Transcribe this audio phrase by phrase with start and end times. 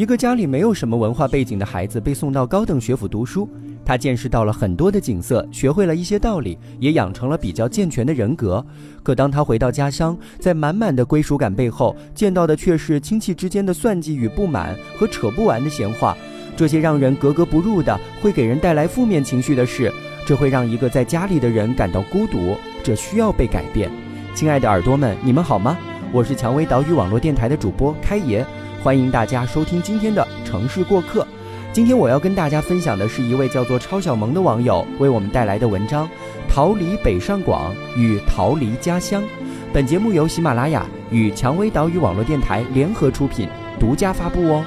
[0.00, 3.46] 一个家里没有什么文化背景的孩子被送到高等学府读书，
[3.84, 8.64] 他见识到了很多的景色，学会了一些道理，也养成了比较健全的人格。
[9.02, 16.16] 可当他回到家乡，在满满的归属感背后，见到的却是亲戚之间的算计与不满和扯不完的闲话。
[16.56, 19.92] 这些让人格格不入的，会给人带来负面情绪的事，
[20.24, 23.90] 这会让一个在家里的人感到孤独，这需要被改变。
[24.34, 25.76] 亲爱的耳朵们，你们好吗？
[26.10, 28.42] 我是蔷薇岛屿网络电台的主播开爷。
[28.82, 31.26] 欢迎大家收听今天的城市过客。
[31.70, 36.06] 今天我要跟大家分享的是一位叫做超小萌的网友为我们带来的文章
[36.48, 39.22] 《逃离北上广与逃离家乡》。
[39.70, 43.46] 本节目由喜马拉雅与蔷薇岛屿网络电台联合出品，
[43.78, 44.64] 独家发布哦。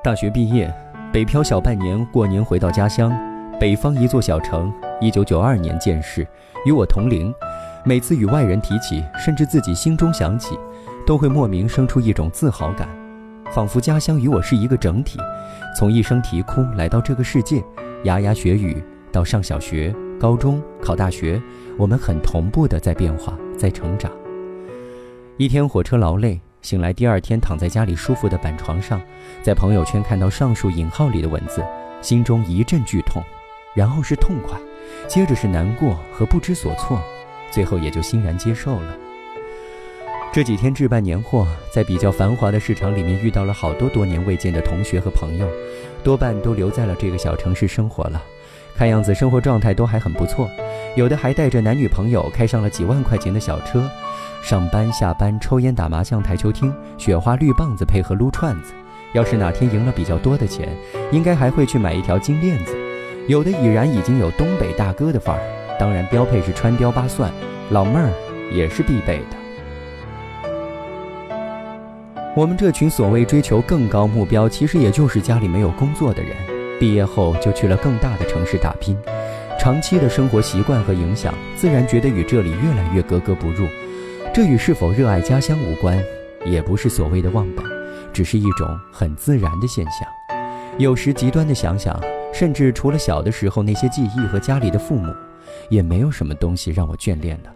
[0.00, 0.72] 大学毕业，
[1.12, 3.12] 北漂小半年，过年回到家乡，
[3.58, 4.72] 北方一座小城。
[5.00, 6.26] 一九九二年建市，
[6.64, 7.34] 与我同龄。
[7.84, 10.56] 每次与外人提起，甚至自己心中想起，
[11.04, 12.88] 都会莫名生出一种自豪感，
[13.50, 15.18] 仿佛家乡与我是一个整体。
[15.76, 17.62] 从一声啼哭来到这个世界，
[18.04, 21.42] 牙牙学语到上小学、高中、考大学，
[21.76, 24.12] 我们很同步的在变化，在成长。
[25.38, 26.40] 一天火车劳累。
[26.60, 29.00] 醒来第二天，躺在家里舒服的板床上，
[29.42, 31.64] 在朋友圈看到上述引号里的文字，
[32.02, 33.22] 心中一阵剧痛，
[33.74, 34.58] 然后是痛快，
[35.06, 37.00] 接着是难过和不知所措，
[37.50, 38.96] 最后也就欣然接受了。
[40.30, 45.48] 这几天置办年货，在比较繁华的市场里面遇到了好多多年未见的同学和朋友，
[46.02, 48.22] 多半都留在了这个小城市生活了，
[48.76, 50.50] 看样子生活状态都还很不错，
[50.98, 53.88] 有的还带着男女朋友开上了几万块钱的小车。
[54.42, 58.72] 上班下班，抽烟打麻将，台球厅，雪花绿棒子配合撸串子。
[59.12, 60.68] 要是哪天赢了比较多的钱，
[61.12, 62.76] 应该还会去买一条金链子。
[63.28, 65.42] 有的已然已经有东北大哥的范儿，
[65.78, 67.30] 当然标配是川雕八蒜，
[67.70, 68.10] 老妹儿
[68.52, 69.36] 也是必备的。
[72.34, 76.36] 我们这群所谓追求更高目标，其实也就是家里没有工作的人，
[76.80, 78.98] 毕业后就去了更大的城市打拼，
[79.58, 83.66] 长期的生活习惯和影响，自然觉得与这里越来越格格不入。
[84.32, 86.02] 这与是否热爱家乡无关，
[86.46, 87.64] 也不是所谓的忘本，
[88.12, 90.08] 只是一种很自然的现象。
[90.78, 92.00] 有时极端的想想，
[92.32, 95.12] 甚至除了小的时候那些记忆和家里的父母，
[95.68, 97.50] 也没有什么东西让我眷恋的。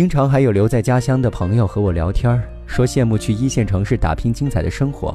[0.00, 2.42] 经常还有留在家乡的朋友和我聊天。
[2.66, 5.14] 说羡慕去一线城市打拼精彩的生活，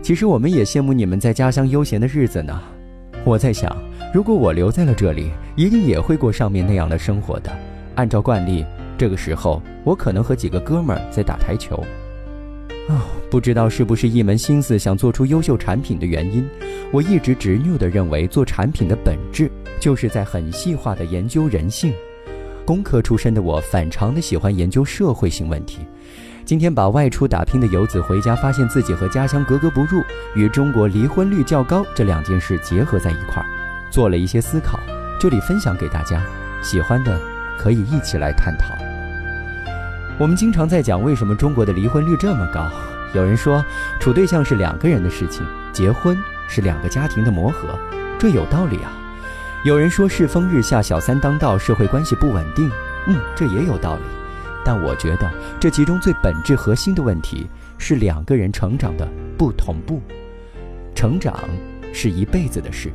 [0.00, 2.58] 其实我们也羡慕你们在家乡悠闲的日子呢。
[3.26, 3.76] 我在想，
[4.10, 7.52] 如果我留在了这里，一定也会过上面那样的生活的。
[7.94, 8.64] 按照惯例，
[8.96, 11.76] 这个时候我可能和几个哥们儿在打台球。
[12.88, 16.48] 哦，不知道是不是一门心思想做出优秀产品的原因，
[16.90, 21.92] 我一直执拗地认为，做产品的本质就是在很细化的研究人性。
[22.64, 25.86] 工科出身的我，反常的喜欢研究社会性问题。
[26.44, 30.02] 今天把外出打拼的游子回家，发现自己和家乡格格不入，
[30.34, 33.46] 与中国离婚率较高这两件事结合在一块儿，
[33.90, 34.78] 做了一些思考，
[35.20, 36.22] 这里分享给大家，
[36.62, 37.20] 喜欢的
[37.58, 38.74] 可以一起来探讨。
[40.18, 42.70] 我们经常在讲为什么中国的离婚率这么高，
[43.14, 43.64] 有人说
[43.98, 46.16] 处对象是两个人的事情，结婚
[46.48, 47.78] 是两个家庭的磨合，
[48.18, 48.92] 这有道理啊。
[49.64, 52.68] 有人说世风日下，小三当道，社会关系不稳定，
[53.06, 54.00] 嗯，这也有道理。
[54.64, 55.30] 但我觉得
[55.60, 57.46] 这其中最本质核心的问题
[57.78, 59.08] 是两个人成长的
[59.38, 60.00] 不同步。
[60.96, 61.48] 成长
[61.92, 62.90] 是一辈子的事，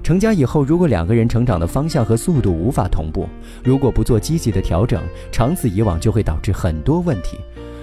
[0.00, 3.28] 成家以后，如果两个人成长的方向和速度无法同步，
[3.64, 5.02] 如果不做积极的调整，
[5.32, 7.36] 长此以往就会导致很多问题。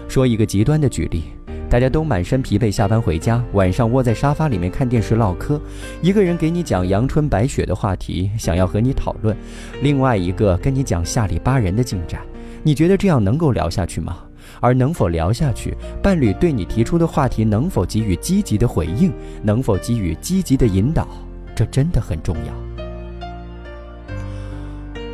[0.08, 1.26] 说一个极端的举例，
[1.70, 5.62] 大家都满身疲惫下班回家，晚上窝在沙发里面看电视唠嗑，
[6.02, 9.38] 一个人给你讲阳春白雪的话题，想要和你讨论，
[9.84, 12.22] 另外一个跟你讲下里巴人的进展。
[12.64, 14.18] 你觉得这样能够聊下去吗？
[14.60, 19.14] 而能否聊下去，伴侣对你提出的话题能否给予积极的回应，
[19.44, 21.08] 能否给予积极的引导，
[21.56, 24.12] 这真的很重要。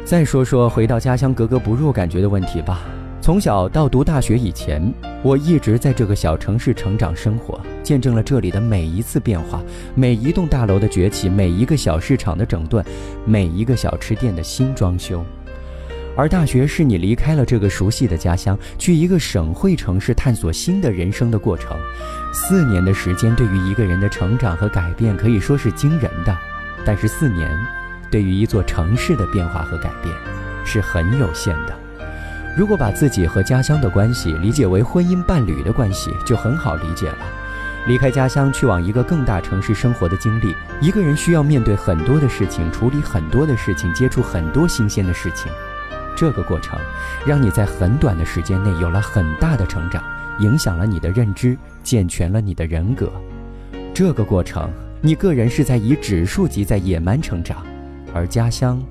[0.06, 2.82] 再说说回到家乡格格不入感觉的问题吧。
[3.26, 4.94] 从小到读大学以前，
[5.24, 9.64] 我一直在这个小城市成长生活，见证了这里的每一次变化，
[9.96, 12.86] 每一栋大楼的崛起，每一个小市场的整顿，
[13.26, 15.26] 每一个小吃店的新装修。
[16.16, 21.76] 而大学是你离开了这个熟悉的家乡，去一个省会城市探索新的人生的过程。
[22.32, 26.38] 四年的时间对于一个人的成长和改变可以说是惊人的，
[26.86, 27.50] 但是四年
[28.12, 30.16] 对于一座城市的变化和改变，
[30.64, 31.85] 是很有限的。
[32.56, 37.18] 如果把自己和家乡的关系理解为婚姻伴侣的关系，就很好理解了。
[37.86, 45.52] 离开家乡去往一个更大城市生活的经历，一个人需要面对很多的事情，处理很多的事情，接触很多新鲜的事情。
[46.16, 46.80] 这个过程
[47.28, 50.02] 让你在很短的时间内有了很大的成长，
[50.40, 53.12] 影响了你的认知，健全了你的人格。
[53.94, 57.66] 这个过程，你个人是在以指数级在野蛮成长，
[58.14, 58.82] 而家乡。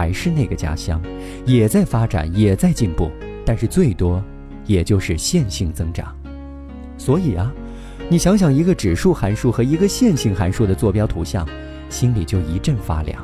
[0.00, 0.98] 还是那个家乡，
[1.44, 3.10] 也在发展，也在进步，
[3.44, 4.24] 但是最多，
[4.64, 6.16] 也就是线性增长。
[6.96, 7.52] 所以啊，
[8.08, 11.46] 你想想一个指数函数和一个线性函数的坐标图像，
[11.90, 13.22] 心里就一阵发凉。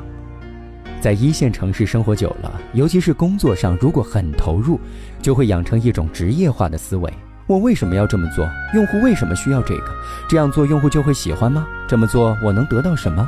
[1.01, 4.79] 在一线城市生活久了，尤其是工作上，如果很投入，
[5.19, 7.11] 就会养成一种职业化的思维：
[7.47, 8.47] 我为什么要这么做？
[8.75, 9.87] 用户为什么需要这个？
[10.29, 11.65] 这样做用户就会喜欢吗？
[11.87, 13.27] 这么做我能得到什么？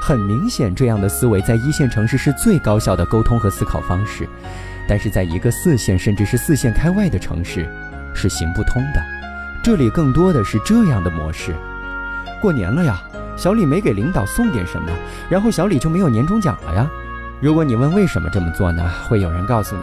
[0.00, 4.28] 很明显，这样的思维在一线城市是最高效的沟通和思考方式，
[4.88, 7.68] 但是在一个四线甚至是四线开外的城市，
[8.14, 9.02] 是行不通的。
[9.62, 11.54] 这里更多的是这样的模式：
[12.40, 13.02] 过年了呀，
[13.36, 14.88] 小李没给领导送点什么，
[15.28, 16.88] 然后小李就没有年终奖了呀。
[17.40, 19.82] 如果你问为什么这么做呢，会有人告诉你：“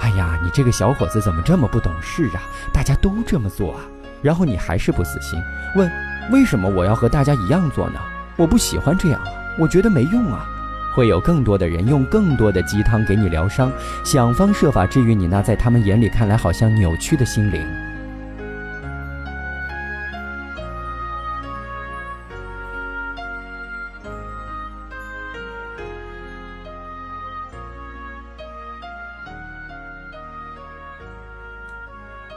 [0.00, 2.40] 哎呀，你这个小伙子怎么这么不懂事啊？
[2.72, 3.80] 大家都这么做啊。”
[4.22, 5.38] 然后你还是不死心，
[5.74, 5.90] 问
[6.32, 8.00] ：“为什么我要和大家一样做呢？
[8.36, 10.46] 我不喜欢这样啊。”我觉得没用啊，
[10.94, 13.70] 会有更多的人用更多的鸡汤给你疗伤，
[14.04, 17.66] 想方设法治愈你那在他们眼里看来好像扭曲的心灵。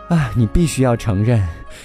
[0.09, 1.41] 啊，你必须要承认。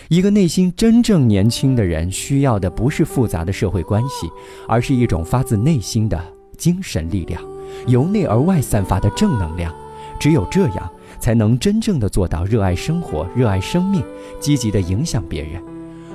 [0.09, 4.29] 一个内心真正年轻的人，需要的不是复杂的社会关系，
[4.67, 6.19] 而是一种发自内心的
[6.57, 7.41] 精神力量，
[7.87, 9.75] 由内而外散发的正能量。
[10.19, 14.03] 只有这样，才能真正的做到热爱生活、热爱生命，
[14.41, 15.63] 积极的影响别人。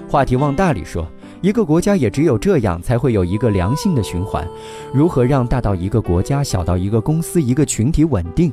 [0.09, 1.07] 话题往大里说。
[1.41, 4.45] 一个国家也只有这样，才会有一个良性的循环。
[4.93, 8.51] 如何让大到一个国家，小到一个公司、一个群体稳定？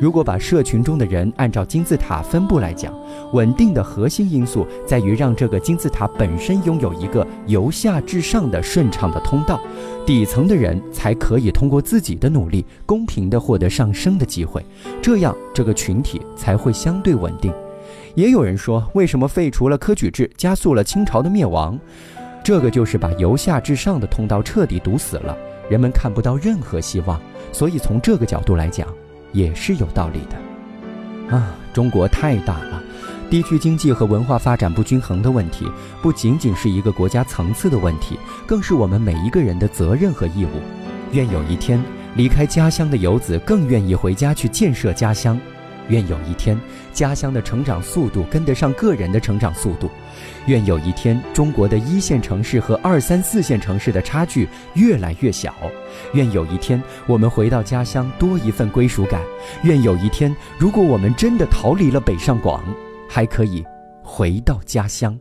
[0.00, 2.92] 如果把社群中的人按照金字塔分布来讲，
[3.32, 9.60] 稳定的核心因素在于让这个金字塔本身拥有一个由下至上的顺畅的通道，
[10.04, 14.60] 底层的人才可以通过自己的努力，公平地获得上升的机会。
[15.00, 17.52] 这样，这个群体才会相对稳定。
[18.16, 21.78] 也有人说，为什么废除了科举制，加速了清朝的灭亡？
[22.44, 25.34] 这个就是把由下至上的通道彻底堵死了，
[25.70, 27.18] 人们看不到任何希望，
[27.50, 28.86] 所以从这个角度来讲，
[29.32, 31.34] 也是有道理的。
[31.34, 32.82] 啊，中国太大了，
[33.30, 35.66] 地区经济和文化发展不均衡的问题，
[36.02, 40.60] 不仅仅是一个国家层次的问题，更是我们每一个人的责任和义务。
[41.12, 41.82] 愿有一天，
[42.14, 45.40] 离开家乡的游子更愿意回家去建设家乡。
[45.88, 46.58] 愿有一天，
[46.92, 49.88] 家乡的成长速度跟得上个人的成长速度；
[50.46, 55.52] 愿有一天，中国的一线城市和二三四线城市的差距越来越小；
[56.12, 59.20] 愿有一天，我们回到家乡多一份归属感；
[59.62, 62.62] 愿有一天，如果我们真的逃离了北上广，
[63.08, 63.64] 还可以
[64.02, 65.18] 回到家乡。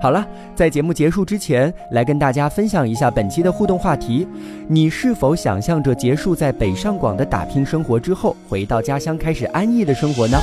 [0.00, 4.26] 好了，在节目结束之前，来跟大家分享一下本期的互动话题：
[4.66, 10.38] 你是否想象着结束在北上广的打拼生活之后，回到家乡开始安逸的生活呢？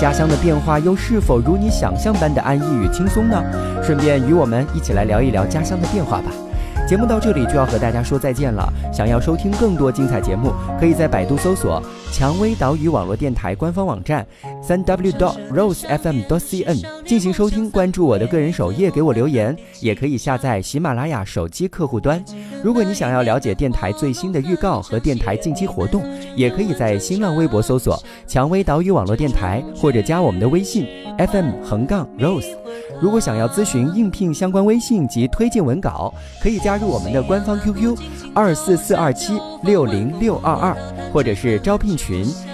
[0.00, 3.44] 家乡的变化又是否如你想象般的安逸与轻松呢？
[3.82, 6.32] 顺便与我们一起来聊一聊家乡的变化吧。
[6.86, 8.70] 节目到这里就要和大家说再见了。
[8.92, 11.82] 想要收听更多精彩节目，可以在百度搜索
[12.12, 14.26] “蔷薇岛屿网络电台”官方网站
[14.66, 17.70] 三 w dot rose fm dot cn 进行收听。
[17.70, 22.24] 关注我的个人首页，给我留言，也可以下载喜马拉雅手机客户端。
[22.62, 26.02] 如果你想要了解电台最新的预告和电台近期活动，
[26.34, 30.86] 也可以在新浪微博搜索“蔷薇岛屿网络电台”或者加我们的微信
[31.18, 32.56] fm 横杠 rose。
[33.02, 37.98] 如果想要咨询应聘相关微信及推荐文稿，可以加入我们的官方 QQ
[38.34, 40.76] 二四四二七六零六二二，
[41.12, 42.24] 或者是招聘群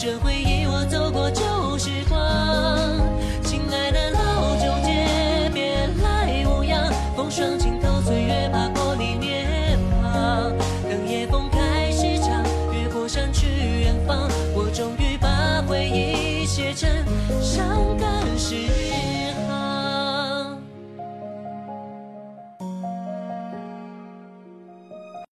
[0.00, 0.39] 这回。